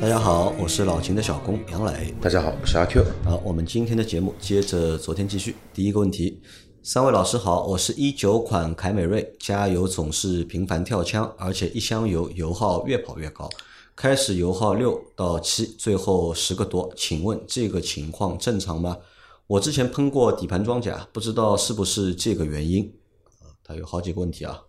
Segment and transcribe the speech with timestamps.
[0.00, 2.14] 大家好，我是老秦的小工杨磊。
[2.20, 3.04] 大家好，我是阿 Q。
[3.24, 5.56] 好，我们今天的节目接着昨天继续。
[5.72, 6.40] 第一个问题，
[6.82, 13.48] 三位老师好，我是一九款凯美瑞，加油总是频繁跳枪，而且一箱油油耗越跑越高，
[13.96, 18.98] 开始油耗六到七，最后十个多，请问这个情况正常吗？
[19.46, 22.92] 我之前喷过底盘装甲，不知道是不是这个原因。
[23.40, 24.60] 啊，它有好几个问题啊。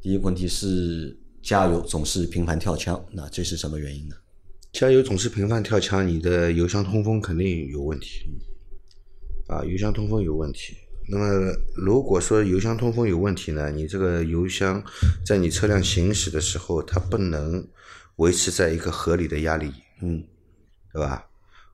[0.00, 4.14] 第一个问题是加油总是频繁跳枪，那这是什么原因呢？
[4.72, 8.28] 加油总是频繁跳枪，你的油箱通风肯定有问题。
[9.48, 10.76] 啊，油箱通风有问题。
[11.10, 14.82] 那么如果说油箱通风有问题呢，你这个油箱
[15.24, 17.66] 在你车辆行驶的时候，它不能
[18.16, 20.22] 维持在一个合理的压力，嗯，
[20.92, 21.26] 对吧？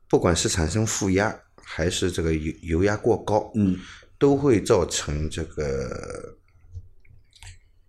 [0.09, 3.77] 不管是产生负压，还是这个油油压过高，嗯，
[4.19, 6.39] 都会造成这个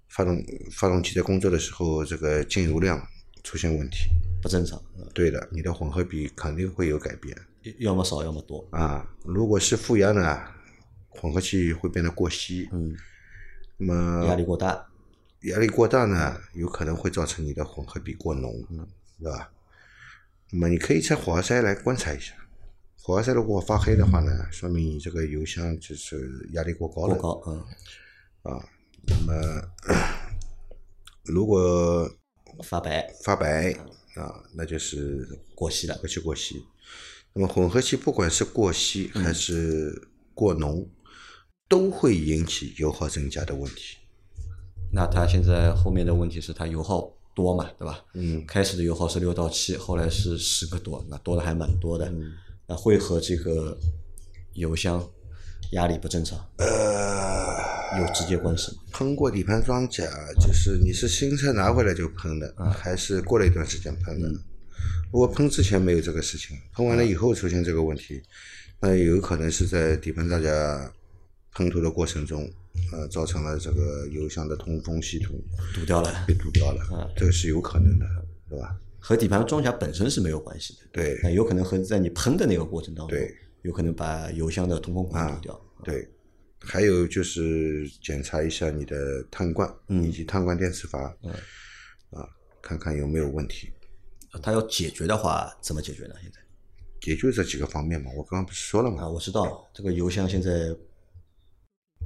[0.10, 3.00] 发动发动机在工作的时候，这个进油量
[3.44, 4.10] 出现问题。
[4.46, 7.36] 不正常，呃对的，你的混合比肯定会有改变
[7.80, 8.64] 要么少，要么多。
[8.70, 9.10] 啊。
[9.24, 10.40] 如果是负压呢，
[11.10, 12.96] 混合气会变得过稀，嗯，
[13.78, 14.86] 那么压力过大，
[15.46, 18.54] 压力过大呢，有可能会造成你的混合比过浓，
[19.20, 19.50] 对吧？
[20.52, 22.36] 那么你可以拆火花塞来观察一下，
[23.02, 28.70] 火花塞如果发黑的话呢，说明你这个油箱就是压力过高了过高，嗯，啊。
[29.08, 29.62] 那么
[31.26, 32.08] 如果
[32.64, 33.72] 发白，发白
[34.16, 36.64] 啊，那就是过稀了过去过稀。
[37.34, 40.88] 那么混合气不管是过稀还是过浓，
[41.68, 43.98] 都会引起油耗增加的问题。
[44.92, 48.04] 那它现在后面的问题是它油耗多嘛，对吧？
[48.14, 52.06] 嗯，开始的油耗是六到七，后来是十个多，那多的还蛮多的。
[52.10, 52.34] 嗯
[52.68, 53.78] 那会和这个
[54.54, 55.08] 油箱
[55.74, 56.66] 压力不正常呃，
[58.00, 58.78] 有直接关系吗？
[58.92, 60.04] 喷过底盘装甲，
[60.40, 64.30] 就是你是新车拿回来就喷的，还是过了一段时间喷的？
[65.12, 68.22] 如果喷之前没有这个事情，喷完了以后出现这个问题，
[68.82, 70.94] 那有可能是在底盘装甲
[71.54, 72.50] 喷涂的过程中，
[72.92, 75.36] 呃，造成了这个油箱的通风系统
[75.74, 78.06] 堵掉了，被堵掉了，这个是有可能的，
[78.50, 78.76] 对吧？
[79.00, 80.80] 和底盘装甲本身是没有关系的。
[80.92, 85.62] 对那有可能和在你喷的那个过程当中，对，有可能把油箱的通风管啊堵掉。
[85.84, 86.10] 对，
[86.62, 91.00] 还有就是检查一下你的碳罐以及碳罐电磁阀，
[92.12, 92.28] 啊，
[92.62, 93.72] 看看有没有问题。
[94.42, 96.16] 它要解决的话，怎么解决呢？
[96.22, 96.40] 现在
[97.08, 100.76] 也就这几个方面嘛，我刚刚不是说了啊，嘛，我知道这个油箱现在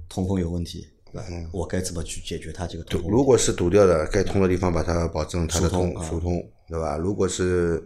[0.09, 1.25] 通风有问题，对吧？
[1.31, 3.09] 嗯我该怎么去解决它这个通风？
[3.09, 6.97] 如果是堵掉的，该通的地方把它保证它的通疏通啊疏通，对吧？
[6.97, 7.81] 如果是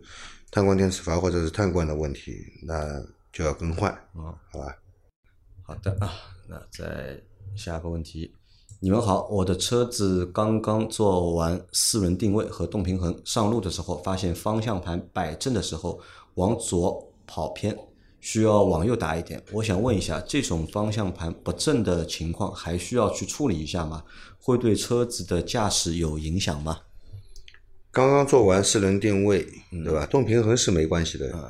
[0.49, 2.99] 碳罐电磁阀或者是碳罐的问题，那
[3.31, 4.77] 就要更换，啊，好吧？
[5.63, 6.11] 好的啊，
[6.47, 7.21] 那再
[7.55, 8.33] 下个问题。
[8.79, 15.99] 你们好，我的车子刚刚做完四轮定位和动平衡，上路的时候发现方向盘摆正的时候
[16.35, 17.77] 往左跑偏，
[18.19, 19.41] 需要往右打一点。
[19.53, 24.03] 我想问一下，这种方向盘不正的情况还需要去处理一下吗？
[24.39, 26.77] 会对车子的驾驶有影响吗？
[27.93, 29.45] 刚刚做完四轮定位，
[29.85, 30.03] 对吧？
[30.07, 31.47] 动平衡是没关系的啊。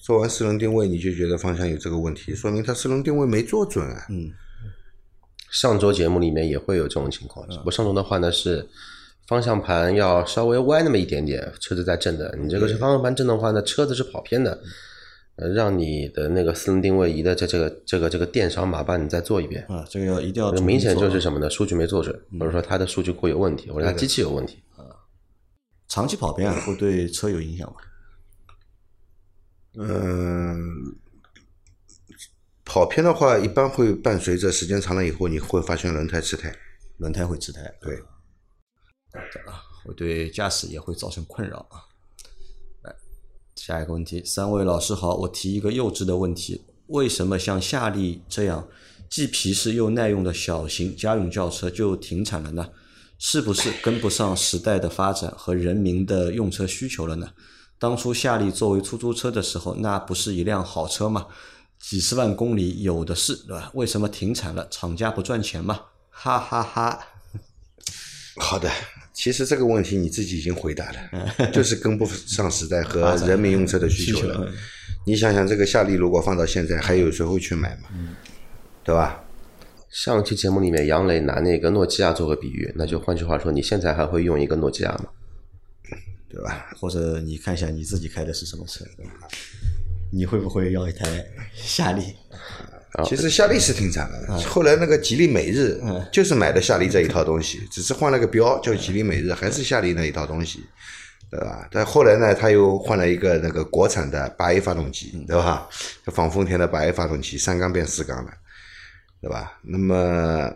[0.00, 4.06] 做完四轮定位，你就觉得方向有这个问题，说明它四轮定位没做准啊。
[4.08, 4.30] 嗯，
[5.50, 8.68] 上周节目里面也会有这种情况，只不过上周的话呢是
[9.26, 12.38] 方向盘要稍微歪那么一点点，车子在正的。
[12.40, 14.60] 你这个是方向盘正的话呢，车子是跑偏的，
[15.34, 19.66] 呃，让你的那个四轮定位仪的这这个这个这个电商码帮你再做一遍。
[19.68, 21.50] 啊，这个要一定要这明显就是什么呢？
[21.50, 24.62] 数据没做准，或者说它的数据库有问题，或者它机器有问题。
[25.90, 27.76] 长期跑偏啊，会对车有影响吗？
[29.74, 30.96] 嗯，
[32.64, 36.56] 跑偏的话，一般会伴随着时间长了以后，你会发现轮胎吃胎。
[36.98, 37.96] 轮胎会吃胎，对，
[39.46, 41.82] 啊，会对驾驶也会造成困扰啊。
[42.82, 42.94] 来，
[43.56, 48.68] 下一个问题，三位老师好，我提一个幼稚的问题：为什么像夏利这样
[49.08, 52.70] 既皮实又耐用的小型家用轿车就停产了呢？
[53.22, 57.28] 是不是跟不上时代的发展和人民的用车需求了呢？
[57.78, 61.26] 当初夏利作为出租车的时候，那不是一辆好车吗？
[61.78, 63.70] 几十万公里有的是，对吧？
[63.74, 64.66] 为什么停产了？
[64.70, 65.80] 厂家不赚钱吗？
[66.08, 66.98] 哈哈哈
[68.36, 68.70] 好的，
[69.12, 74.46] 其实这个问题你自己已经回答了， 就是跟不上时代和人民用车的需求了。
[74.48, 74.54] 嗯
[75.06, 77.88] 你想想，这个夏利如果放到现在，还有谁会去买吗？
[78.84, 79.24] 对吧？
[79.90, 85.06] 上期节目里面，杨磊拿那个诺基亚做个比喻，那就换句话说，你现在还会用一个诺基亚吗？
[86.28, 86.70] 对吧？
[86.78, 89.12] 或者你看一下你自己开的是什么车，对吧
[90.12, 92.14] 你会不会要一台夏利？
[93.04, 95.80] 其实夏利是挺惨的，后来那个吉利美日
[96.12, 100.64] 就是买的夏利这一套东西，只是换了个标叫吉利美日，还是夏利那一套东西，
[101.30, 101.68] 对吧？
[101.70, 105.68] 但后来呢，他又换了一个那个国产的八 A 发动机，对吧？
[106.06, 108.32] 仿丰田的八 A 发动机，三缸变四缸的，
[109.20, 109.58] 对吧？
[109.62, 110.50] 那么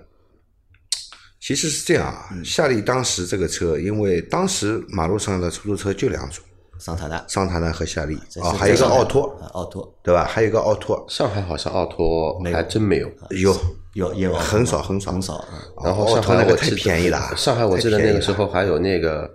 [1.40, 6.42] 其实是这样啊，夏利当时这个车，因为当时马路上的出租车就两种，
[6.78, 8.18] 桑塔纳，桑塔纳和夏利。
[8.30, 9.94] 这是啊，还有一个奥拓，啊奥拓。
[10.02, 10.24] 对吧？
[10.24, 13.10] 还有一个奥拓，上海好像奥拓还真没有。
[13.30, 13.54] 有。
[13.92, 14.34] 有也有。
[14.34, 15.12] 很少很少。
[15.12, 15.62] 很少啊。
[15.84, 19.30] 然后奥上海那个太记得便宜了，上海我记得那个时候还有那个，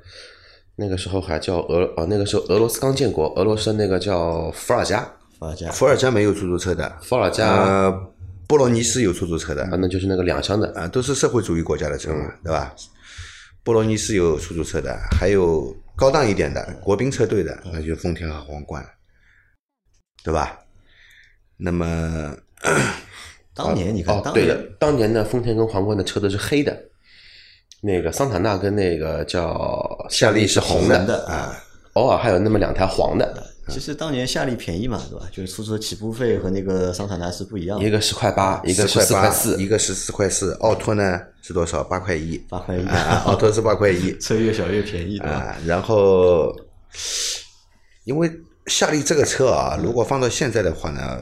[0.75, 4.99] 那个时候还叫俄哦，那个时候俄罗斯刚建国，俄罗斯那个叫伏尔加，
[5.37, 5.71] 伏尔加。
[5.71, 8.11] 伏尔加没有出租车的，伏尔加呃，
[8.49, 12.73] 波罗尼斯有出租车的，啊，那就是那个两厢的，啊，都是社会主义国家的车嘛，对吧？
[13.63, 18.83] 波罗尼斯有出租车的，还有高档一点的国宾车队的，那就丰田和皇冠，
[20.23, 20.57] 对吧？
[21.57, 22.35] 那么
[23.53, 26.75] 当年你看，哦，当年对的，当年的丰田跟皇冠的车都是黑的，
[27.81, 31.55] 那个桑塔纳跟那个叫夏利是红的，红的啊。
[31.93, 35.25] 偶尔还有那么两台黄的，其实当年夏利便宜嘛，对吧？
[35.31, 41.83] 就是出租车起步费和那个桑塔纳是不一样的，一个十块八，一个十，四块四一，个十四块四，奥拓呢是多少？
[41.83, 45.33] 八块一，八块一啊，奥拓是八块一 车越小越便宜，对吧？
[45.33, 45.57] 啊。
[45.65, 46.53] 然后，
[48.05, 48.31] 因为
[48.67, 51.21] 夏利这个车啊，如果放到现在的话呢，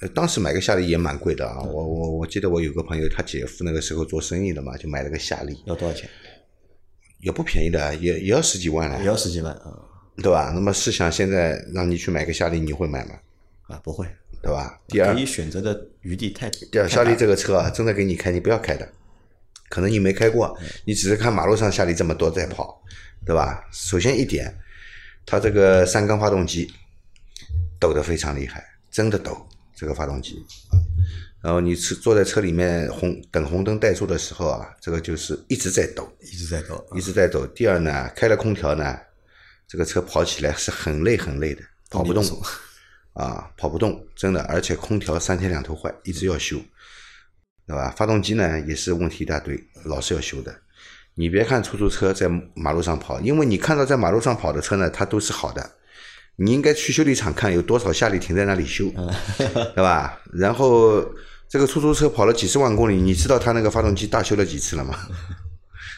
[0.00, 1.62] 呃当时买个夏利也蛮贵的啊。
[1.62, 6.08] 我我我记得我有个朋友，他姐夫那个时候做生意的嘛，就买了个夏利，要多少钱？
[7.20, 9.72] 也不便宜的，也也要十几万了，也要十几万啊
[10.16, 10.52] 对吧？
[10.54, 13.14] 那么试想现在让你去买个夏利，你会买吗？
[13.68, 13.80] 啊！
[13.82, 14.06] 不会，
[14.42, 14.78] 对吧？
[14.88, 18.86] 第二可，以选择的余地太第二，夏利这个车啊，真的给你开，你不要开的，
[19.70, 22.82] 可能你没开过，你只是看马路上夏利这么多在跑，
[23.24, 23.64] 对吧？
[23.72, 24.54] 首先一点，
[25.24, 26.70] 它这个三缸发动机
[27.80, 30.44] 抖得非常厉害，真的抖这个发动机。
[31.42, 37.44] 然后你车坐在车里面红等红灯怠速的时候啊，这个就是一直在抖，一直在抖，一直在抖。
[37.48, 38.96] 第二呢，开了空调呢，
[39.72, 42.22] 这个车跑起来是很累很累的，跑不动
[43.14, 44.42] 啊，跑不动，真的。
[44.42, 46.58] 而且空调三天两头坏，一直要修，
[47.66, 47.90] 对吧？
[47.96, 50.54] 发动机呢也是问题一大堆，老是要修的。
[51.14, 55.70] 你别看出租车在马路上跑，因为你看到在马路上跑的车呢，它都是好的。
[56.36, 58.90] 你应该去修理厂看有多少夏利停在那里修，
[59.74, 60.20] 对吧？
[60.34, 61.02] 然后
[61.48, 64.98] 这个出租车跑了几十万公里，你知道它那个发动机大修了几次了吗？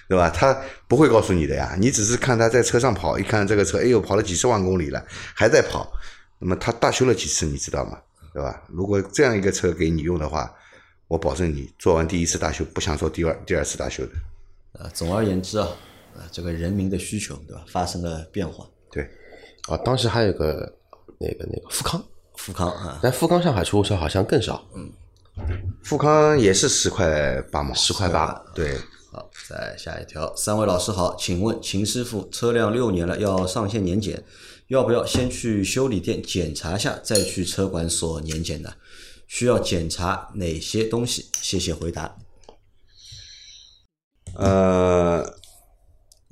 [0.09, 0.31] 对吧？
[0.31, 0.57] 他
[0.87, 5.05] 不会告诉你的呀，你只是看他在车上跑，一看这个车，哎呦，跑了几十万公里了，
[5.35, 5.91] 还在跑，
[6.39, 7.99] 那么他大修了几次，你知道吗？
[8.33, 8.63] 对吧？
[8.69, 10.53] 如果这样一个车给你用的话，
[11.09, 14.13] 我保证你做完第一次大修，不想做第二第二次大修的。
[14.81, 15.69] 啊，总而言之啊，
[16.17, 18.67] 啊，这个人民的需求对吧，发生了变化。
[18.91, 19.09] 对，
[19.69, 20.77] 啊，当时还有个
[21.19, 22.05] 那个那个富康，
[22.37, 24.93] 富康啊，但富康上海出租车好像更少，嗯
[25.83, 28.85] 富康也是十块八毛，十块八，对，好，
[29.47, 34.25] 再下一条，三位老师好，请问秦师傅，车辆六年了，要上线年检，
[34.69, 38.73] 要不要先去修理店检查下，再去车管所年检呢？
[39.27, 41.27] 需要检查哪些东西？
[41.43, 42.17] 谢谢回答。
[44.37, 45.39] 呃，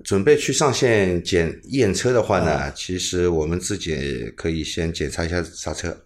[0.02, 6.04] 准备去上线检验车的话呢，其实我们自己可以先检查一下刹车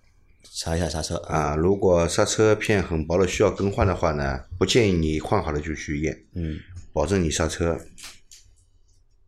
[0.53, 1.57] 查一下刹车啊，啊。
[1.57, 6.59] 如果刹车片很薄了需要更换的话呢，不建议你换好了就去验，嗯，
[6.97, 7.79] 保证你刹车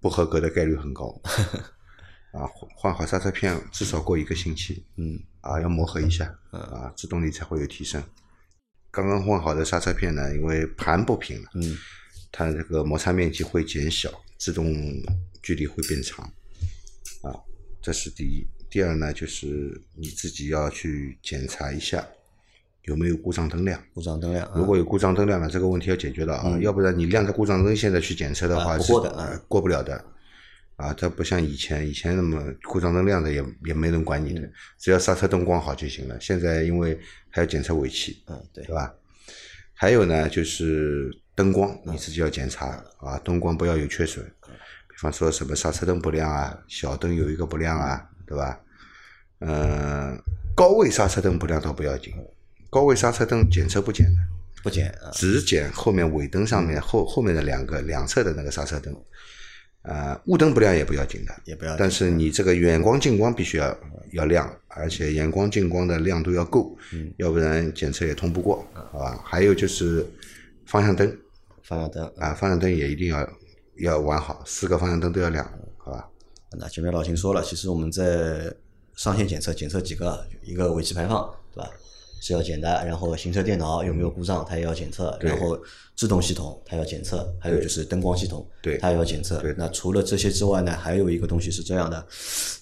[0.00, 1.20] 不合格的概率很高。
[2.32, 8.02] 啊，换换好刹车片至少过一个星期，嗯，啊，要磨合一下，啊，制动力才会有提升。
[8.90, 11.76] 刚刚换好的刹车片呢，因为盘不平了，嗯，
[12.32, 14.74] 它这个摩擦面积会减小，制动
[15.42, 16.24] 距离会变长，
[17.22, 17.36] 啊，
[17.82, 18.46] 这是第一。
[18.70, 22.08] 第二呢，就是你自己要去检查一下
[22.88, 23.80] 有没有故障灯亮。
[23.94, 28.92] 故障灯亮啊，如果有故障灯亮了，这个问题要解决了啊，要不然你亮着故障灯现在去检测的话是
[29.46, 30.04] 过不了的。
[30.76, 36.16] 啊，它不像以前，以前那么故障灯亮着也也没人管你的，只要刹车灯光好就行了。
[36.20, 36.96] 现在因为
[37.30, 38.94] 还要检测尾气，嗯，对对，吧？
[39.74, 48.60] 还有呢，就是灯光，你自己要检查啊，灯光不要有缺损，比方说什么刹车灯不亮啊，小灯有一个不亮啊，对吧？
[49.40, 50.16] 嗯、
[50.54, 52.14] 高位刹车灯不亮倒不要紧，
[52.70, 54.16] 高位刹车灯检测不检的，
[54.62, 58.94] 不检啊，只检后面尾灯上面后后面的两个两侧的那个刹车灯，
[59.82, 63.78] 呃，雾灯不亮也不要紧的，也不要紧但是你这个远光近光必须要
[64.12, 69.20] 要亮，而且远光近光的亮度要够，嗯要不然检测也通不过，好吧？
[69.24, 70.06] 还有就是
[70.66, 71.16] 方向灯
[71.62, 72.04] 方向灯。
[72.16, 73.28] 啊，方向灯也一定要
[73.78, 75.44] 要玩好，四个方向灯都要亮，
[75.78, 76.08] 好吧？
[76.58, 78.52] 那前面老秦说了，其实我们在
[78.96, 81.70] 上线检测，检测几个，一个尾气排放，对吧？
[82.20, 85.58] 是要检的，然后行车电脑有没有故障，它也要检测，然后
[85.96, 89.54] 制动系统它要检测，还有就是灯光系统，对它也要检测对。
[89.56, 92.06] 那除了这些之外呢，还有一个东西是这样的，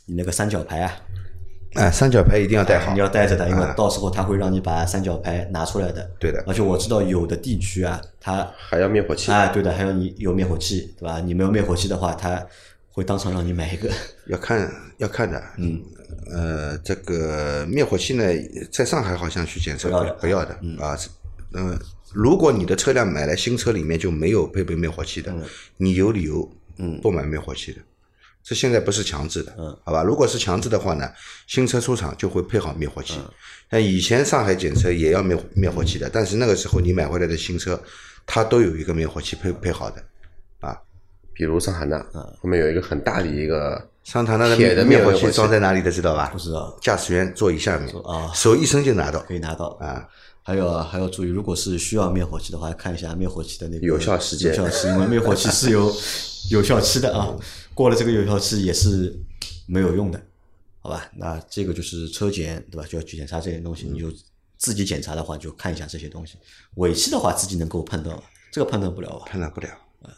[0.07, 0.97] 你那个三角牌啊，
[1.75, 6.11] 哎，三角牌一定要带好，你要带着的，因为啊到时候它会让你把三角牌拿出来的。
[6.19, 9.31] 对的而且我知道有的地区啊，它还要灭火器。
[9.31, 11.21] 啊，对的，还有你有灭火器，对吧？
[11.21, 12.47] 你没有灭火器的话，它
[12.97, 13.91] 会当场让你买一个。
[14.27, 15.83] 要看要看的，嗯，
[16.33, 18.25] 呃，这个灭火器呢，
[18.73, 21.11] 在上海好像去检测不要的不要的啊，是
[21.53, 21.79] 嗯，
[22.15, 25.31] 如果你的车辆买来新车里面就没有配备灭火器的，
[25.77, 27.83] 你有理由嗯不买灭火器的。
[28.43, 30.03] 这现在不是强制的，嗯，好吧？
[30.03, 31.13] 如果是强制的话呢，
[31.47, 33.21] 新车出厂就会配好灭火器。
[33.71, 37.79] 像以前上海检测也要灭灭火器的，但是那个时候你买回来的新车，
[38.25, 40.03] 它都有一个灭火器配配好的，
[40.61, 40.81] 啊，
[41.37, 41.99] 比如桑塔纳，
[42.41, 46.31] 后面有一个很大的一个桑塔纳的铁的灭火器器装在哪里的知道吧？
[46.33, 50.09] 不知道驾驶员座椅下面啊手一伸就拿到可以拿到啊。
[50.43, 55.93] 还有啊，还要注意，如果是需要灭火器的话，看一下灭火器的那个有效时间有效期，因为 灭火器是有
[56.53, 57.37] 有效期的啊，
[57.75, 59.13] 过了这个有效期也是
[59.67, 60.23] 没有用的，
[60.81, 61.11] 好吧？
[61.17, 62.87] 那这个就是车检对吧？
[62.89, 64.07] 就要去检查这些东西，你就
[64.57, 66.39] 自己检查的话，就看一下这些东西。
[66.77, 68.23] 尾气的话，自己能够判断吧？
[68.53, 69.25] 这个判断不了吧？
[69.27, 69.69] 判断不了，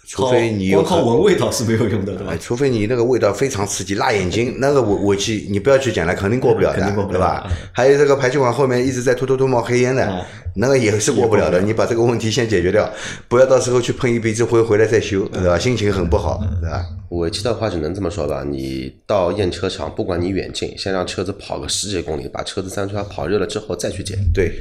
[0.06, 2.38] 除非你靠闻味道是没有用的，对吧哎，？
[2.38, 7.56] 除非你那个味道非常刺激，辣眼睛，那个尾尾气你不要去讲了，肯定过不了的，肯定过不了对吧嗯？
[7.72, 10.24] 还有这个排气管后面一直在突突突冒黑烟的嗯，
[10.56, 11.60] 那个也是过不了的。
[11.60, 12.90] 你把这个问题先解决掉，
[13.28, 15.58] 不要到时候去喷一鼻子灰回来再修，对吧？
[15.58, 16.84] 心情很不好，对吧？
[17.10, 18.44] 尾气的话，只能这么说吧。
[18.46, 24.52] 你到验车场，不管你远近，先让车子跑个十几公里，把车子三出来跑热了之后再去检，对，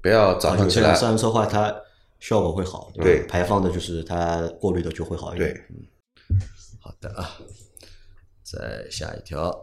[0.00, 1.74] 不要早上起来这样上车的话，它
[2.26, 5.52] 效果会好，吧对排放的就是它过滤的就会好一点。
[5.52, 6.38] 对，
[6.80, 7.36] 好的啊，
[8.42, 9.54] 再下一条，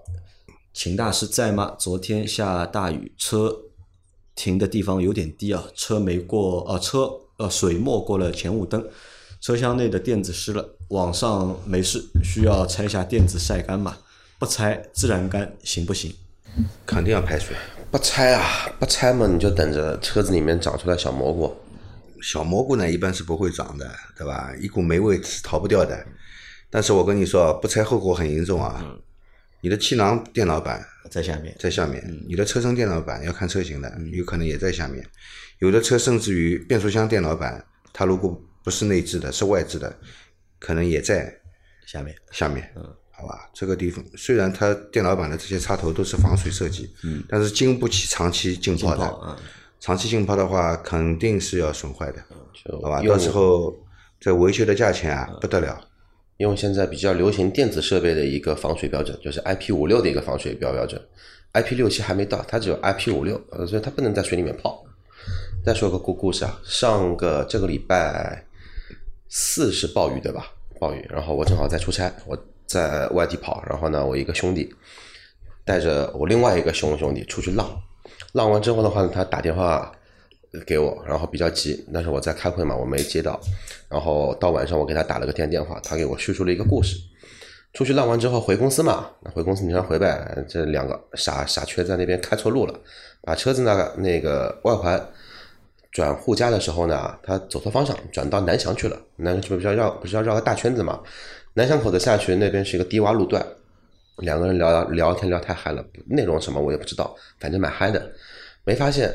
[0.71, 1.75] 秦大师在吗？
[1.79, 3.51] 昨天下大雨，车
[4.35, 8.87] 停的地方有点低啊，车没过，呃，车呃水没过了前雾灯，
[9.39, 13.97] 车厢内的垫子湿了，网上没事，需要拆下垫子晒干嘛？
[14.37, 16.13] 不拆自然干行不行？
[16.85, 17.55] 肯定要排水。
[17.89, 21.51] 不拆啊，不拆嘛，你就等着车子里面长出来小蘑菇。
[22.21, 24.53] 小蘑菇呢，一般是不会长的，对吧？
[24.59, 26.05] 一股霉味是逃不掉的。
[26.69, 28.95] 但是我跟你说，不拆后果很严重啊！
[29.59, 35.05] 你的气囊电脑板在下面，在下面，你的车身电脑板要看车型的，有可能也在下面。
[35.59, 39.95] 有的车甚至于变速箱电脑板，它如果不是内置的，是外置的，
[40.59, 41.31] 可能也在
[41.85, 49.37] 下面下面，嗯，好吧，这个地方虽然它电脑板的这些插头都是防水设计，嗯，但是经不起长期浸泡的，嗯
[49.81, 52.23] 长期浸泡的话肯定是要损坏的，
[52.53, 53.75] 就好吧，用到时候
[54.19, 55.81] 这维修的价钱啊不得了，
[56.37, 61.01] 用现在比较流行电子设备的一个防水标准，就是 IP 五六的一个防水标标准
[61.53, 64.85] ，IP 六七还没到，它只有 IP 五六，呃，所以它不能在水里面泡。
[65.65, 68.45] 再说个故故事啊，上个这个礼拜
[69.29, 70.45] 四是暴雨对吧？
[70.79, 74.71] 暴雨，然后我正好在出差，我在外地跑，然后呢，我一个兄弟
[75.65, 77.79] 带着我另外一个兄兄弟出去浪，
[78.33, 79.91] 浪完之后的话呢，他打电话
[80.65, 83.39] 给我，然后比较急，但是我在开会嘛，我没接到。
[83.89, 86.97] 然后到晚上我给他打了个电电话，他给我叙述了一个故事。
[87.73, 90.45] 出去浪完之后回公司嘛，回公司你先回呗。
[90.47, 92.77] 这两个傻傻缺在那边开错路了，
[93.21, 95.01] 把车子那个那个外环
[95.91, 98.97] 转沪嘉的时候呢，他走错方向，转到南翔去了。
[99.15, 100.99] 南翔不是要绕不是要绕个大圈子嘛？
[101.53, 103.45] 南翔口子下去那边是一个低洼路段，
[104.21, 108.11] 两个人聊聊天聊太嗨了，内容什么我也不知道，反正蛮嗨的。
[108.63, 109.11] 没发现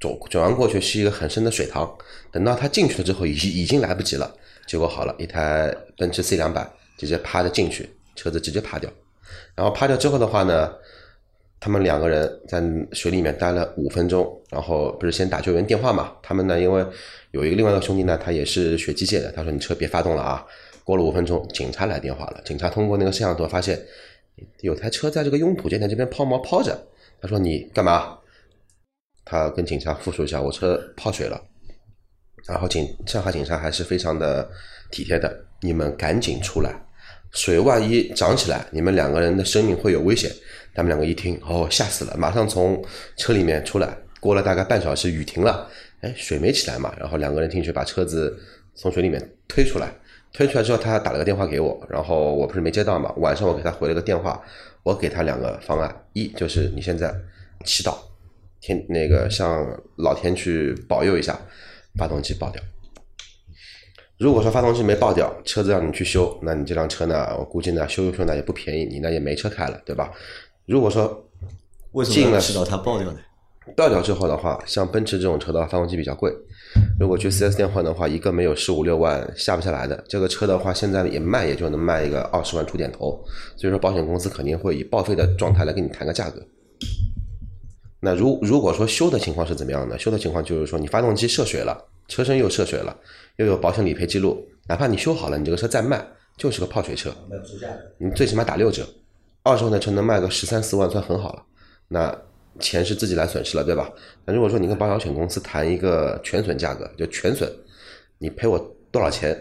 [0.00, 1.88] 走转弯过去是一个很深的水塘，
[2.32, 4.34] 等到他进去了之后，已已经来不及了。
[4.66, 8.90] 结果好了，一台奔驰 C 两百直接趴着进去，车子直接趴掉。
[9.54, 10.72] 然后趴掉之后的话呢，
[11.60, 12.62] 他们两个人在
[12.92, 16.12] 水里面待了五分钟，然后不是先打救援电话嘛？
[16.22, 16.84] 他们呢，因为
[17.32, 20.46] 有一个另外一个兄弟呢，他也是学机械的，他说你车别发动了啊。
[20.84, 23.78] 过了五分钟，警察来电话了，警察通过那个摄像头发现
[24.60, 26.78] 有台车在这个拥土建台这边抛锚抛着。
[27.20, 28.18] 他说你干嘛？
[29.24, 31.40] 他跟警察复述一下，我车泡水了。
[32.46, 34.48] 然后警上海警察还是非常的
[34.90, 36.74] 体贴的，你们赶紧出来，
[37.32, 40.30] 水万一涨起来，你们两个人的生命会有危险。
[40.74, 42.82] 他们两个一听，哦，吓死了，马上从
[43.16, 43.96] 车里面出来。
[44.20, 45.68] 过了大概半小时，雨停了，
[46.00, 48.38] 哎，水没起来嘛，然后两个人进去把车子
[48.74, 49.92] 从水里面推出来，
[50.32, 54.40] 推出来之后，他打了个电话给我，然后我不是没接到嘛，晚上我给他回了个电话，
[54.82, 57.14] 我给他两个方案，一就是你现在
[57.64, 57.94] 祈祷
[58.60, 59.66] 天那个向
[59.96, 61.38] 老天去保佑一下，
[61.96, 62.62] 发动机爆掉。
[64.18, 70.12] 如果说发动机没爆掉，车子让你去修，那你这辆车呢，我估计呢修一修呢也不便宜，你呢也没车开了，对吧？
[70.66, 71.24] 如果说
[71.92, 73.18] 为什么祈祷它爆掉呢？
[73.76, 76.32] 爆掉之后的话，像奔驰这种车的话，发动机比较贵。
[76.98, 80.04] 如果去 4S 店换的话，一个没有十五六万下不下来的。
[80.08, 83.24] 这个车的话，现在也卖也就能卖一个二十万出点头。
[83.56, 86.40] 所以说，保险公司肯定会以报废的状态来跟你谈个价格。
[88.00, 89.98] 那如如果说修的情况是怎么样的？
[89.98, 92.96] 修的情况就是说，你发动机涉水了，车身又涉水了，
[93.36, 96.06] 又有保险理赔记录，哪怕你修好了，你这个车再卖
[96.36, 97.10] 就是个泡水车，
[97.98, 98.86] 你最起码打六折，
[99.42, 101.42] 二十万的车能卖个十三四万算很好了。
[101.88, 102.16] 那
[102.58, 103.90] 钱是自己来损失了，对吧？
[104.24, 107.50] 那如果说你跟保险公司谈一个全损价格，就全损，
[108.18, 108.58] 你赔我
[108.90, 109.36] 多少钱？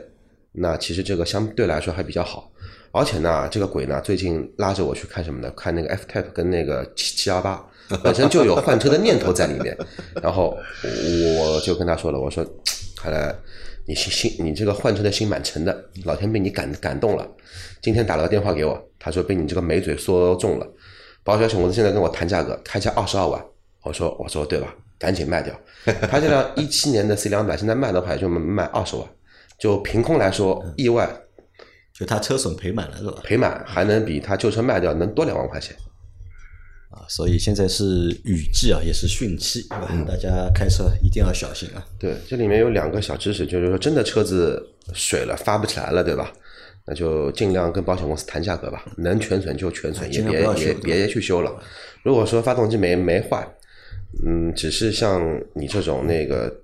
[0.52, 2.52] 那其实这个相对来说还比较好。
[2.92, 5.52] 而且呢，这个鬼呢最近拉着我去看什么呢？
[5.56, 7.64] 看那个 F Type 跟那个七七幺八，
[8.04, 9.78] 本身就有换车的念头在里面。
[10.24, 10.58] 然后
[11.40, 12.44] 我就跟他说了，我说，
[12.96, 13.36] 看来
[13.86, 17.30] 你心心你这个换车的心蛮沉的，老天被你感感动了。
[17.82, 20.68] 今天打了个电话给我，他说被你这个美嘴说中了。
[21.28, 23.44] 保险公司现在跟我谈价格，开价二十二万。
[23.84, 24.74] 我说我说对吧？
[24.98, 25.54] 赶紧卖掉。
[26.10, 29.06] 他这辆一七年的 C 两百现在卖的话也就卖二十万，
[29.60, 31.10] 就凭空来说，意外
[31.94, 33.20] 就他车损赔满了是吧？
[33.26, 35.76] 赔满还能比他旧车卖掉能多两万块钱。
[36.92, 40.06] 啊，所以现在是雨季啊，也是汛期，对吧？
[40.08, 41.86] 大家开车一定要小心啊。
[42.00, 46.32] 对，这里面有两个小知识，就是说真的车子水了发不起来了，对吧？
[46.88, 51.54] 那就尽量跟保险公司谈价格吧，能全损就全损，也别也别去修了。
[52.02, 53.46] 如果说发动机没没坏，
[54.26, 56.62] 嗯，只是像你这种那个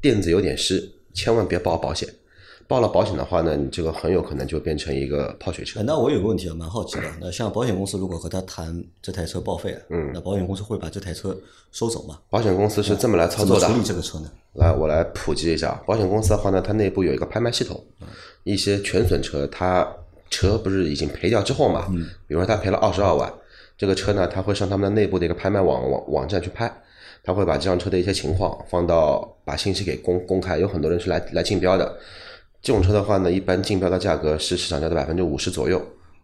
[0.00, 2.08] 垫子有点湿，千万别报保险。
[2.66, 5.82] 报了保险的话呢，你这个很有可能就变成一个泡水车哎。
[5.82, 7.02] 那我有个问题啊，蛮好奇的。
[7.20, 11.36] 那像保险公司如果和他谈这台车报废了，嗯，那保险公司会把这台车
[11.72, 12.18] 收走吗？
[12.30, 13.74] 保险公司是这么来操作的处。
[13.74, 14.30] 理这个车呢？
[14.54, 17.84] 来，我来普及一下，保险公司的话呢，它内部有一个拍卖系统，
[18.44, 19.86] 一些全损车，它
[20.30, 21.86] 车不是已经赔掉之后嘛，
[22.26, 23.32] 比如说他赔了二十二万，
[23.76, 26.72] 这个车呢，他会上他们的内部的一个拍卖网网网站去拍，
[27.22, 31.96] 他会把这辆车的一些情况放到把信息给公公开，有很多人是来来竞标的，
[32.64, 35.80] 这种车的话呢，一般竞标的价格是市场价的百分之五十左右，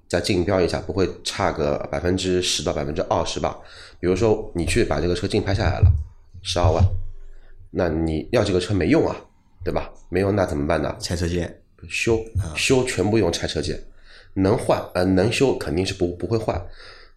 [0.08, 3.58] 再竞标一下，不会差个百分之十到百分之二十吧。
[4.00, 5.92] 比如说你去把这个车竞拍下来了，
[6.40, 6.82] 十二万，
[7.70, 9.14] 那你要这个车没用啊，
[9.62, 9.92] 对吧？
[10.08, 10.96] 没用那怎么办呢？
[10.98, 12.18] 拆车件修
[12.56, 13.78] 修全部用拆车件，
[14.32, 16.58] 能换呃能修肯定是不不会换。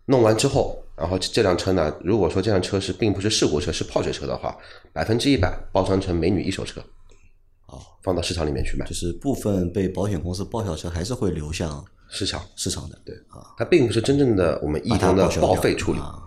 [0.07, 4.57] 弄完之后，然后这辆车呢，如果说这辆车是并不是事故车，是泡水车的话，
[4.91, 6.85] 百分之一百包装成美女一手车，哦，
[8.03, 8.93] 放到市场里面去卖就。
[8.93, 15.99] 是部分被保险公司报销车还是会流向市场市场的，对啊，它并不是真正的我们意义把它中的报废处理。
[15.99, 16.19] 啊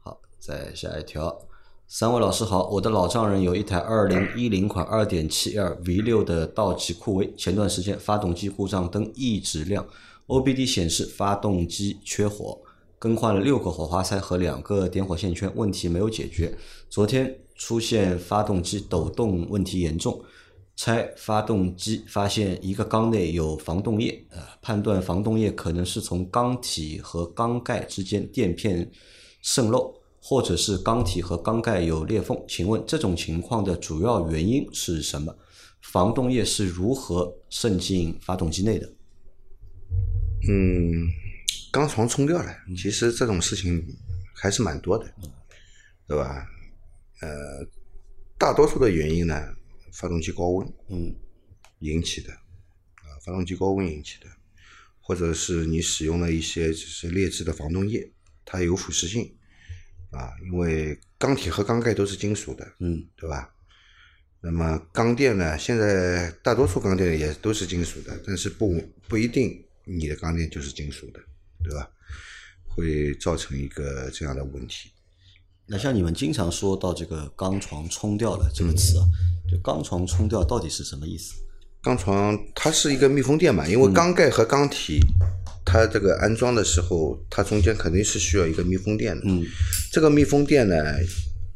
[0.00, 1.46] 好，再下一条。
[1.86, 9.86] 三位老师好，我的老丈人有一台二零一零款二点七 L V 六的道奇酷威，前段时间发动机故障灯一直亮
[10.26, 12.58] ，OBD 显示发动机缺火，
[12.98, 16.56] 更换了六个火花塞和两个点火线圈，问题没有解决。
[16.88, 20.18] 昨天出现发动机抖动问题严重，
[20.76, 28.90] 拆发动机发现一个缸内有防冻液，呃，判断防冻液可能是从缸体和缸盖之间垫片
[29.42, 32.36] 渗漏，或者是缸体和缸盖有裂缝。
[32.48, 35.36] 请问这种情况的主要原因是什么？
[35.82, 38.86] 防冻液是如何渗进发动机内的？
[40.48, 41.08] 嗯，
[41.70, 43.84] 钢床冲掉了，其实这种事情
[44.34, 45.04] 还是蛮多的，
[46.06, 46.46] 对吧？
[47.20, 47.28] 呃，
[48.38, 49.40] 大多数的原因呢，
[49.92, 51.14] 发动机高温，嗯，
[51.80, 54.26] 引起的，啊，发动机高温引起的，
[55.00, 58.10] 或者是你使用了一些就是劣质的防冻液，
[58.44, 59.32] 它有腐蚀性，
[60.10, 63.54] 啊，因为钢铁和钢盖都是金属的，嗯，对吧？
[64.40, 71.20] 那么钢垫呢，现在大多数钢垫也都是金属的，但是不不一定你的钢垫就是金属的，
[71.62, 71.88] 对吧？
[72.66, 74.90] 会造成一个这样的问题。
[75.72, 79.08] 那像你们经常说到这个钢床冲掉了这个词啊，
[79.50, 81.32] 就钢床冲掉到底是什么意思？
[81.82, 85.00] 钢床它是一个密封垫嘛，因为缸盖和缸体，
[85.64, 89.22] 它这个安装的时候，它中间肯定是需要一个密封垫的。
[89.24, 89.42] 嗯，
[89.90, 90.76] 这个密封垫呢，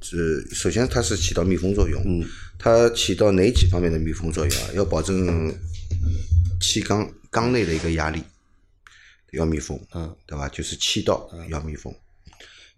[0.01, 2.27] 是首先它是起到密封作用，嗯，
[2.59, 4.71] 它起到哪几方面的密封作用啊？
[4.75, 5.55] 要保证
[6.59, 8.23] 气缸缸内的一个压力
[9.33, 10.49] 要密封，嗯，对吧？
[10.49, 11.95] 就是气道要密封，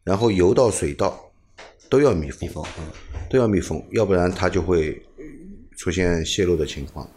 [0.02, 1.27] 然后油道、水道
[1.90, 2.84] 都要密封，密封，嗯，
[3.30, 5.02] 都要密封，要不然它就会
[5.76, 7.08] 出现泄漏的情况。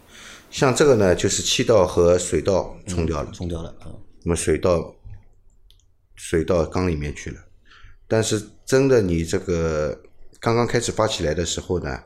[0.50, 4.94] 像这个呢，就是气道和水道冲掉了，冲掉了，嗯，那么水到
[6.14, 7.36] 水到缸里面去了。
[8.06, 9.98] 但是真的你这个
[10.38, 12.02] 刚刚开始发起来的时候呢，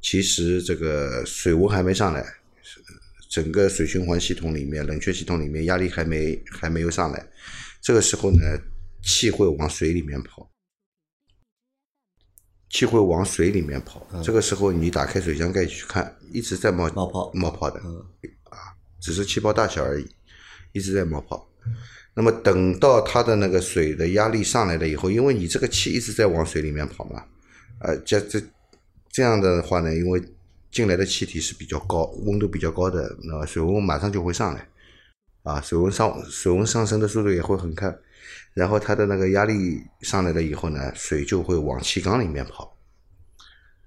[0.00, 2.24] 其实这个水温还没上来，
[3.28, 7.26] 整个水循环系统里面、冷却系统里面压力还没还没有上来，
[7.82, 8.38] 这个时候呢，
[9.02, 10.50] 气会往水里面跑。
[12.68, 17.80] 气会往水里面跑，这个时候你打开水箱盖去看，一直在冒冒泡冒泡的，
[18.50, 20.06] 啊，只是气泡大小而已，
[20.72, 21.48] 一直在冒泡。
[22.12, 27.22] 那么等到它的那个水的压力上来了以后，因为你这个气一直在往水里面跑嘛，
[27.80, 28.42] 呃，这这
[29.10, 30.22] 这样的话呢，因为
[30.70, 34.68] 进来的气体是比较高，温度比较高的，那水温马上就会上来，
[35.44, 37.96] 啊，水温上水温上升的速度也会很快。
[38.56, 42.74] 然后它的那个压力上来了以后呢，水就会往气缸里面跑。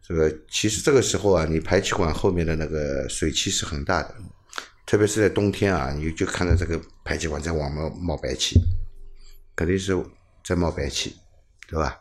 [0.08, 4.13] 这个其实这个时候啊，你排气管后面的那个水汽是很大的，
[4.86, 8.60] 特别是在冬天啊，你就看到这个排气管在往冒冒白气，
[9.55, 9.97] 肯定是
[10.45, 11.15] 在冒白气，
[11.67, 11.99] 对吧？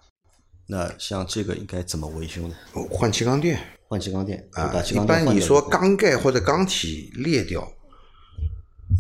[0.67, 2.55] 那像这个应该怎么维修呢？
[2.91, 7.67] 换气缸垫换气缸垫啊一般你说缸盖或者缸体裂掉，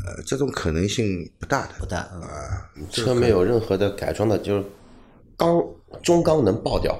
[0.04, 2.70] 呃，这种可能性不大的不大，嗯啊。
[2.90, 4.64] 车没有任何的改装的，就是
[5.36, 5.62] 缸
[6.02, 6.94] 中缸能爆掉，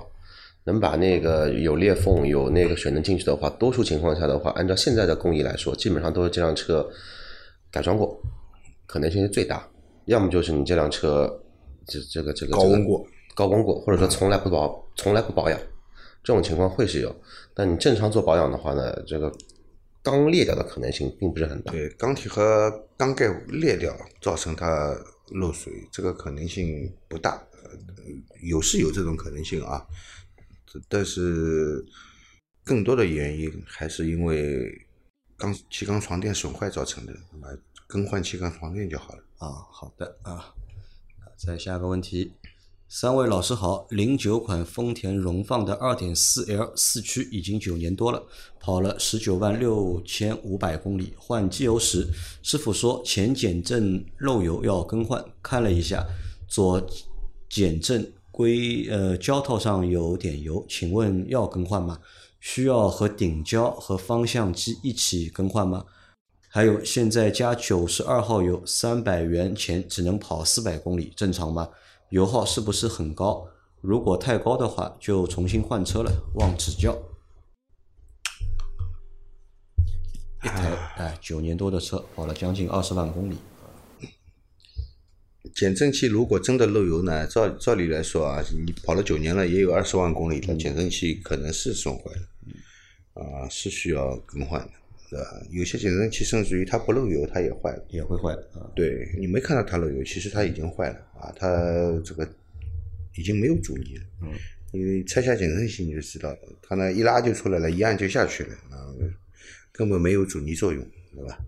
[0.65, 6.87] 能把那个有裂缝、有那个水能进去的话，多数情况下的话，按照现在的工艺来说，基本上都是这辆车
[7.71, 8.19] 改装过，
[8.87, 9.67] 可能性是最大。
[10.07, 11.31] 要么就是你这辆车
[11.87, 15.61] 这这个这个高温过，高温过，或者说从来不保从来不保养，
[16.25, 17.15] 这种情况会是有。
[17.55, 19.31] 但你正常做保养的话呢，这个
[20.11, 21.73] 缸裂掉的可能性并不是很大。
[21.73, 24.97] 对，钢体和钢盖裂掉，造成它
[25.33, 27.71] 漏水，这个可能性不大，呃
[28.43, 29.87] 有是有这种可能性啊，
[30.89, 31.85] 但是
[32.65, 34.87] 更多的原因还是因为
[35.37, 39.25] 钢气缸床垫损坏造成的，那么更换气缸床垫就好了。
[39.39, 40.55] 啊，好的啊，
[41.37, 42.33] 再下一个问题，
[42.91, 48.23] 三位老师好，零九款丰田荣放的二点四 L 四驱已经九年多了，
[48.59, 52.09] 跑了十九万六千五百公里，换机油时，
[52.43, 56.03] 师傅说前减震漏油要更换，看了一下，
[56.49, 56.83] 左
[57.51, 61.99] 减震硅呃胶套上有点油，请问要更换吗？
[62.41, 65.85] 需要和顶胶和方向机一起更换吗？
[66.49, 71.69] 还有，现在加九十二号油，三百元钱只能跑四百公里，正常吗？
[72.11, 73.47] 油耗是不是很高？
[73.81, 76.97] 如果太高的话，就重新换车了，望指教。
[80.43, 83.37] 一台哎，九年多的车，跑了将近二十万公里，
[85.55, 94.73] 减震器如果真的漏油呢，照照理来说啊，你跑了九年了，也有二十万公里了，减震器可能是损坏了，啊，是需要更换的，
[95.11, 95.25] 对吧？
[95.51, 97.85] 有些减震器甚至于它不漏油，它也坏了。
[97.89, 98.71] 也会坏的啊。
[98.77, 101.49] 对你没看到它漏油，其实它已经坏了啊，它
[102.05, 102.29] 这个
[103.17, 104.05] 已经没有阻尼了。
[104.23, 104.33] 嗯，
[104.73, 108.93] 因为拆下减震器你就知道了，它呢一拉就出来了，一按就下去了啊，
[109.73, 111.39] 根本没有阻尼作用，对吧？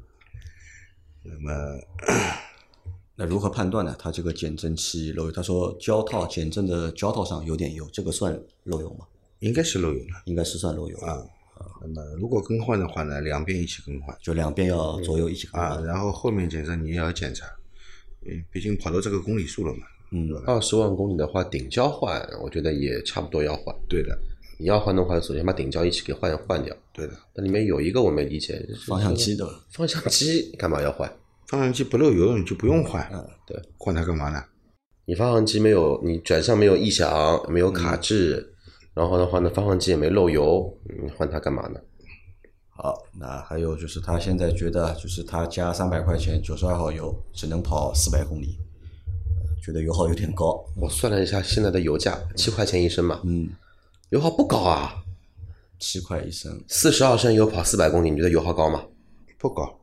[1.22, 1.78] 那么
[3.14, 3.94] 那如何判断呢？
[3.98, 8.32] 它这个减震器漏油，他说胶套减震的胶套上有点油，这个算
[8.64, 9.06] 漏油吗？
[9.40, 11.22] 应该是漏油了应该是算漏油啊。
[11.80, 17.46] 那么如果更换的话呢，两边一起更换就两边要左右一起更啊，然后后面检测你也要检查，
[18.26, 19.80] 嗯，毕竟跑到这个公里数了嘛。
[20.12, 23.74] 嗯，二十万公里的话，顶胶换，我觉得也差不多要换。
[23.88, 24.18] 对的，
[24.58, 26.76] 你要换的话，首先把顶胶一起给换换掉。
[26.92, 31.08] 对的，那里面有一个我没理解，方向机的方向机干嘛要换？
[31.46, 34.42] 方向机不漏油你就不用换，嗯对，换它干嘛呢？
[35.04, 38.54] 你方向机没有，你转向没有异响，没有卡滞，
[38.94, 41.80] 然后的话呢，发动机也没漏油，你换它干嘛呢？
[42.68, 48.58] 好，那还有就是他现在觉得，就是他加三百块钱九十二号油，只能跑四百公里，
[49.36, 50.64] 呃觉得油耗有点高。
[50.76, 53.50] 我算了一下现在的油价，七块钱一升嘛，嗯，
[54.08, 55.04] 油耗不高啊，
[55.78, 58.82] 七块一升，四十二升油跑四百公里，你觉得油耗高吗？
[59.38, 59.78] 不高，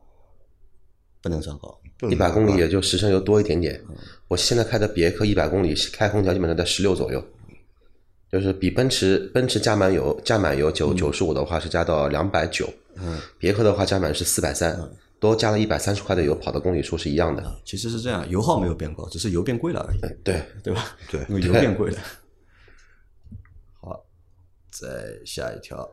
[1.22, 1.80] 不能算高。
[2.10, 3.80] 一百公里也就十升油多一点点。
[4.28, 7.24] 我现在开的别克一百公里开空调基本上在十六左右，
[8.30, 14.78] 就是比奔驰奔驰加满油加满油九九十五的话是加到两百九，嗯，别克的话加满是四百三，
[15.18, 17.42] 多加了一百三十块的油，跑的公里数是一样的。
[17.64, 20.96] 其实是这样，油耗没有变高，只是油变贵了而已，对，对吧？
[21.10, 21.98] 对因为油变贵了。
[23.80, 24.04] 好，
[24.70, 24.86] 再
[25.24, 25.88] 下一条，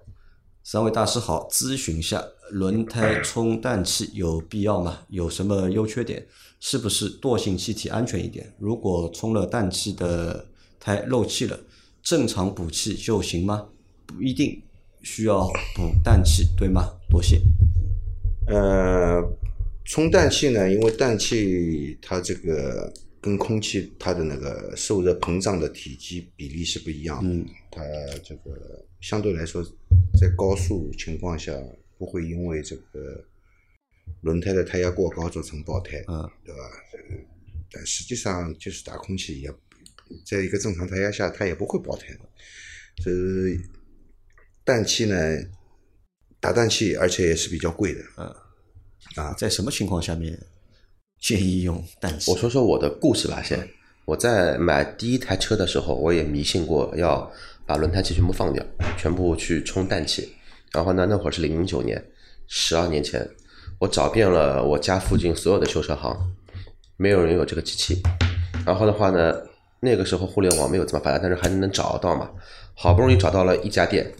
[0.61, 2.21] 三位大师好，咨询下，
[2.51, 4.99] 轮胎充氮气有必要吗？
[5.07, 6.27] 有什么优缺点？
[6.59, 8.53] 是不是惰性气体安全一点？
[8.59, 10.45] 如果充了氮气的
[10.79, 11.59] 胎漏气了，
[12.05, 13.67] 正常补气就行吗？
[14.05, 14.61] 不一定
[15.01, 16.95] 需要补氮气，对吗？
[17.09, 17.41] 多谢。
[18.45, 19.19] 呃，
[19.83, 27.81] 充氮气呢，因为氮气它这个跟空气它的那个受热膨胀的体积比例是不一样的，它
[28.23, 29.63] 这个相对来说
[30.19, 31.51] 在高速情况下
[31.97, 33.25] 不会因为这个
[34.21, 36.61] 轮胎的胎压过高造成爆胎，嗯，对吧？
[36.91, 37.19] 这个
[37.71, 39.51] 但实际上就是打空气也，
[40.25, 42.19] 在一个正常胎压下它也不会爆胎的，
[43.03, 43.59] 这是
[44.63, 45.15] 氮气呢，
[46.39, 48.01] 打氮气而且也是比较贵的，
[49.37, 50.37] 在什么情况下面
[51.19, 52.31] 建议用氮气？
[52.31, 53.67] 我说说我的故事吧，先。
[54.05, 57.31] 我在买第一台车的时候，我也迷信过要
[57.65, 58.63] 把轮胎气全部放掉，
[58.95, 60.31] 全部去充氮气。
[60.71, 62.03] 然后呢，那会儿是零九年，
[62.47, 63.27] 十二年前，
[63.79, 66.15] 我找遍了我家附近所有的修车行，
[66.97, 67.99] 没有人有这个机器。
[68.63, 69.33] 然后的话呢，
[69.79, 72.29] 那个时候互联网没有这么发达，但是还能找到嘛。
[72.73, 74.11] 好不容易找到了一家店，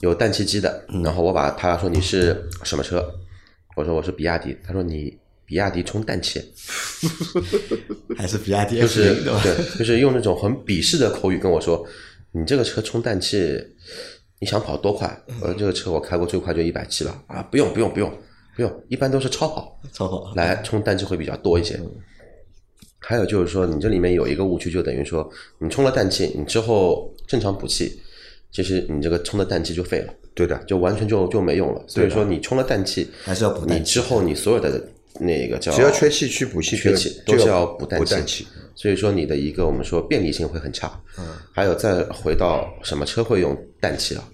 [0.00, 0.84] 有氮气机的。
[1.04, 3.06] 然后我把他说你是什么车？
[3.76, 4.56] 我说我是比亚迪。
[4.64, 6.40] 他说你比亚迪充氮气。
[8.16, 11.86] 还是比亚迪就是对就是用那种很鄙视的口语跟我说
[12.32, 13.58] ：“你这个车充氮气，
[14.38, 18.10] 你想跑多快？”我说：“这个车我开过最快就一百七了啊，不用不用不用
[18.56, 20.34] 不用，一般都是超跑超跑。
[20.34, 21.78] 来充氮气会比较多一些。”
[23.00, 28.00] 还有就是说，你这里面有一个误区，就等于说你充了氮气，你之后正常补气，
[28.52, 31.82] 其实你这个充的氮气就废了，对的，就完全就就没用了。
[31.88, 34.82] 所以说你充了氮气，还是要补你之后你所有的
[35.18, 38.46] 那个叫只要缺气去补气，缺气都是要补氮气补氮气。
[38.74, 40.98] 所以说你的一个我们说便利性会很差。
[41.18, 44.24] 嗯，还有再回到什么车会用氮气啊？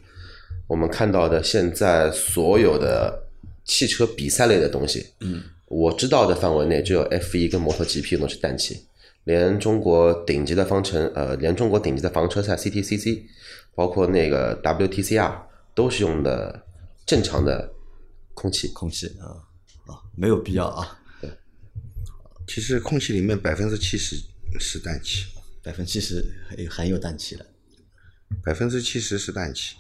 [0.69, 3.17] 我们看到的现在所有的
[3.65, 8.87] 汽车比赛类的东西，嗯，我知道的范围内只有 F 一跟摩托 GP 用的是氮气，
[9.25, 13.25] 连中国顶级的方程呃，连中国顶级的房车赛 CTCC，
[13.75, 15.43] 包括那个 WTCR
[15.75, 16.65] 都是用的
[17.05, 17.73] 正常的
[18.35, 18.69] 空气。
[18.69, 19.43] 空气啊
[19.87, 21.01] 啊，没有必要啊，
[22.47, 24.17] 其实空气里面百分之七十
[24.61, 25.27] 是氮气，
[25.63, 27.45] 百分之七十含含有氮气的。
[28.45, 29.77] 百分之七十是氮气。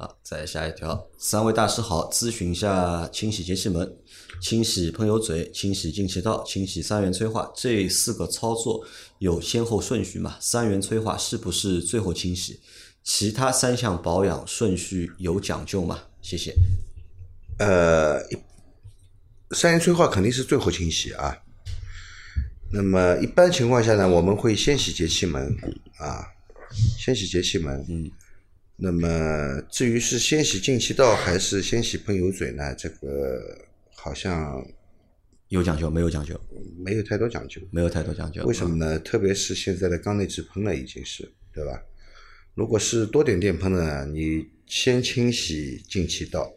[0.00, 3.98] 啊，再下一条，三位大师好，咨询一下清洗节气门、
[4.40, 8.82] 清洗喷油嘴、清洗进气道、清洗三元催化这四个操作
[9.18, 10.38] 有先后顺序吗？
[10.40, 12.60] 三元催化是不是最后清洗？
[13.04, 16.04] 其他三项保养顺序有讲究吗？
[16.22, 16.54] 谢谢。
[17.58, 18.38] 呃，一
[19.50, 21.36] 三元催化肯定是最后清洗啊。
[22.72, 25.54] 那么一般情况下呢，我们会先洗节气门
[25.98, 26.24] 啊，
[26.98, 27.84] 先洗节气门。
[27.86, 28.10] 嗯。
[28.82, 32.74] 那么至于是先洗进气道还是先洗喷油嘴呢？
[32.74, 34.66] 这个好像
[35.48, 36.40] 有讲究没有讲究？
[36.82, 37.60] 没有太多讲究。
[37.70, 38.42] 没有太多讲究。
[38.44, 38.98] 为什么呢？
[39.00, 41.78] 特别是现在的缸内直喷了，已经是对吧？
[42.54, 46.50] 如果是多点电喷呢，你先清洗进气道，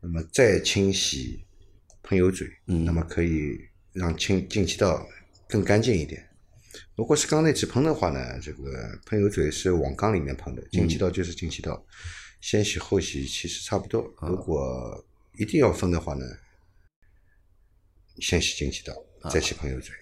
[0.00, 1.44] 那么再清洗
[2.02, 3.56] 喷油嘴，嗯那么可以
[3.92, 5.08] 让清进气道
[5.48, 6.25] 更干净一点。
[6.96, 11.84] 如果是缸内直喷的话呢，这个喷油嘴是往缸里面喷的，进气道就是进气道，
[12.40, 14.02] 先洗后洗其实差不多。
[14.22, 15.04] 如果
[15.38, 16.24] 一定要分的话呢，
[18.18, 18.94] 先洗进气道，
[19.30, 19.94] 再洗喷油嘴，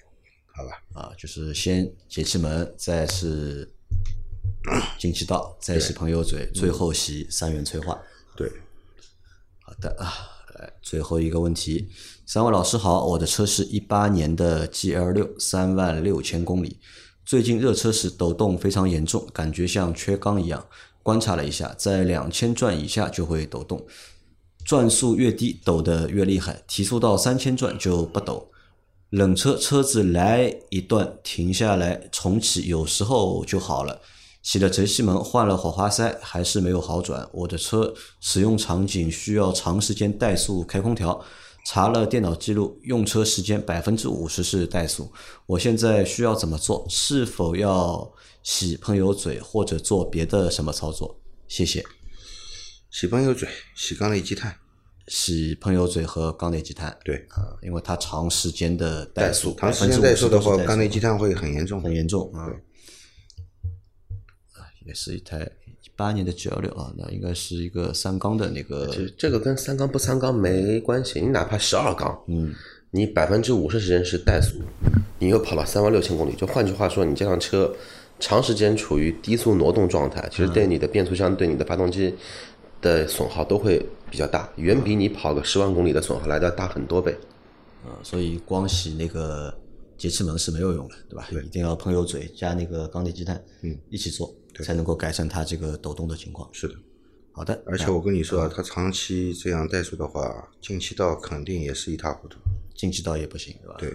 [0.54, 0.82] 好吧？
[0.94, 3.68] 啊，就是先节气门，再是
[4.98, 8.02] 进气道，再洗喷油嘴，最后洗三元催化。
[8.36, 8.50] 对。
[9.66, 10.33] 好的啊，来
[10.82, 11.88] 最后一个问题，
[12.26, 16.78] 三位老师好，我的车是一八年的 GL 六，三万六千公里，
[17.24, 20.66] 最近热车时抖动非常严重，感觉像缺缸一样。
[21.02, 23.84] 观察了一下，在两千转以下就会抖动，
[24.64, 28.50] 转速越低抖得越厉害，提速到三千转就不抖。
[29.10, 34.00] 冷车车子来一段停下来重启，有时候就好了。
[34.44, 37.26] 洗了节气门，换了火花塞，还是没有好转。
[37.32, 41.18] 我的车使用场景需要长时间怠速开空调，
[41.66, 45.10] 查了电脑记录，用车时间百分之五十是怠速。
[45.46, 46.86] 我现在需要怎么做？
[46.90, 51.18] 是否要洗喷油嘴，或者做别的什么操作？
[51.48, 51.82] 谢谢。
[52.90, 54.54] 洗喷油嘴，洗缸内积碳，
[55.08, 61.80] 洗喷油嘴和缸内积碳，对，啊，因为它长时间的怠速，长时间怠速的话，缸内积碳碳会很严重。
[61.80, 62.42] 很严重啊。
[62.42, 62.52] 啊
[64.84, 65.48] 也是一台
[65.82, 72.54] 一八年的 G 幺六啊，那应该是一个三缸的那个其实这个跟三缸不三缸没关系，你哪怕十二缸，嗯，
[72.90, 74.60] 你百分之五十时间是怠速，
[75.18, 77.74] 你又跑了三万六千公里，就换句话说，你这辆车
[78.20, 82.14] 长时间处于低速挪动状态，其实对你的变速箱、对你的发动机
[82.80, 87.16] 的损耗都会比较大，远比你跑个十万公里的损耗来的要大很多倍。
[87.84, 89.54] 啊，所以光洗那个
[89.98, 91.26] 节气门是没有用的，对吧？
[91.30, 91.42] 对。
[91.42, 96.48] 一定要喷油嘴加那个缸内积碳，嗯，一起做，才能够改善它这个抖动的情况。
[96.52, 96.74] 是的，
[97.32, 102.38] 好的，而且我跟你说啊，它长期这样怠速的话，进气道肯定也是一塌糊涂。
[102.74, 103.76] 进气道也不行，对吧？
[103.78, 103.94] 对，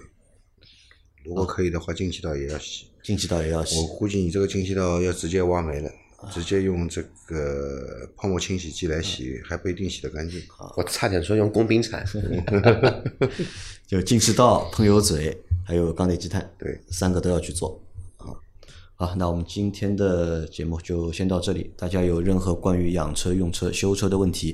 [1.23, 2.87] 如果可以的话，进气道也要洗。
[3.03, 3.87] 进气道也要洗我。
[3.95, 5.91] 估计你这个进气道要直接挖没了，
[6.31, 10.41] 直接用这个泡沫清洗剂来洗，还不一定洗得干净。
[10.75, 12.05] 我差点说用工兵铲
[13.87, 17.81] 就进气道、喷油嘴，还有缸内积碳，对，三个都要去做。
[19.01, 21.71] 好，那我们今天的节目就先到这里。
[21.77, 24.53] 大家有任何关于养车、用车、修车的问题，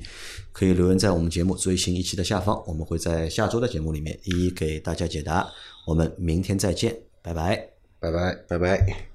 [0.51, 5.51] 可以留言在我们节目最新一期的下方，我们会在下周的节目里面一一给大家解答。
[5.88, 7.69] 我们明天再见，拜拜。
[7.99, 8.36] 拜拜。
[8.47, 9.14] 拜拜。